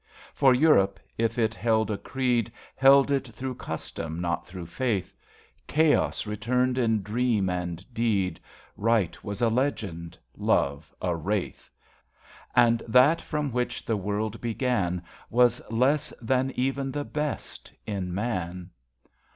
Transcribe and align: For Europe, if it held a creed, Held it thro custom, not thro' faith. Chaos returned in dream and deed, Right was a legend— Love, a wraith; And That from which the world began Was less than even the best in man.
For 0.33 0.55
Europe, 0.55 0.99
if 1.19 1.37
it 1.37 1.53
held 1.53 1.91
a 1.91 1.97
creed, 1.99 2.51
Held 2.75 3.11
it 3.11 3.27
thro 3.35 3.53
custom, 3.53 4.19
not 4.19 4.47
thro' 4.47 4.65
faith. 4.65 5.15
Chaos 5.67 6.25
returned 6.25 6.79
in 6.79 7.03
dream 7.03 7.51
and 7.51 7.85
deed, 7.93 8.39
Right 8.75 9.23
was 9.23 9.43
a 9.43 9.49
legend— 9.49 10.17
Love, 10.55 10.91
a 11.03 11.15
wraith; 11.15 11.69
And 12.55 12.81
That 12.87 13.21
from 13.21 13.51
which 13.51 13.85
the 13.85 13.95
world 13.95 14.41
began 14.41 15.03
Was 15.29 15.61
less 15.69 16.11
than 16.19 16.49
even 16.55 16.91
the 16.91 17.05
best 17.05 17.71
in 17.85 18.11
man. 18.11 18.71